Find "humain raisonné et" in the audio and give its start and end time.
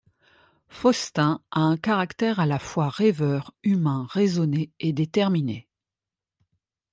3.61-4.93